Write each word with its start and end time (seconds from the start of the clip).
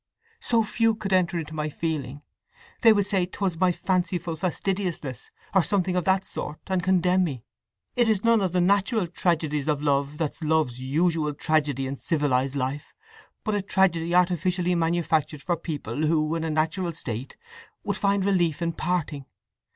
So 0.39 0.63
few 0.63 0.95
could 0.95 1.13
enter 1.13 1.37
into 1.37 1.53
my 1.53 1.69
feeling—they 1.69 2.91
would 2.91 3.05
say 3.05 3.27
'twas 3.27 3.59
my 3.59 3.71
fanciful 3.71 4.35
fastidiousness, 4.35 5.29
or 5.53 5.61
something 5.61 5.95
of 5.95 6.05
that 6.05 6.25
sort, 6.25 6.57
and 6.65 6.81
condemn 6.81 7.23
me… 7.23 7.43
It 7.95 8.09
is 8.09 8.23
none 8.23 8.41
of 8.41 8.51
the 8.51 8.61
natural 8.61 9.05
tragedies 9.05 9.67
of 9.67 9.83
love 9.83 10.17
that's 10.17 10.43
love's 10.43 10.81
usual 10.81 11.35
tragedy 11.35 11.85
in 11.85 11.97
civilized 11.97 12.55
life, 12.55 12.95
but 13.43 13.53
a 13.53 13.61
tragedy 13.61 14.15
artificially 14.15 14.73
manufactured 14.73 15.43
for 15.43 15.55
people 15.55 16.07
who 16.07 16.33
in 16.33 16.43
a 16.43 16.49
natural 16.49 16.93
state 16.93 17.37
would 17.83 17.95
find 17.95 18.25
relief 18.25 18.59
in 18.59 18.73
parting! 18.73 19.27